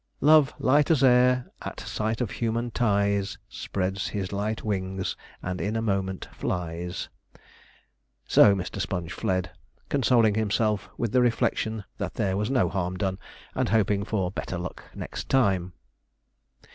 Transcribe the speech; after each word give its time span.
Love, 0.21 0.51
light 0.57 0.89
as 0.89 1.03
air, 1.03 1.45
at 1.61 1.79
sight 1.79 2.21
of 2.21 2.31
human 2.31 2.71
ties 2.71 3.37
Spreads 3.47 4.07
his 4.07 4.31
light 4.31 4.63
wings 4.63 5.15
and 5.43 5.61
in 5.61 5.75
a 5.75 5.81
moment 5.83 6.27
flies. 6.33 7.07
So 8.27 8.55
Mr. 8.55 8.81
Sponge 8.81 9.13
fled, 9.13 9.51
consoling 9.89 10.33
himself 10.33 10.89
with 10.97 11.11
the 11.11 11.21
reflection 11.21 11.83
that 11.99 12.15
there 12.15 12.35
was 12.35 12.49
no 12.49 12.67
harm 12.67 12.97
done, 12.97 13.19
and 13.53 13.69
hoping 13.69 14.03
for 14.03 14.31
'better 14.31 14.57
luck 14.57 14.85
next 14.95 15.29
time.' 15.29 15.71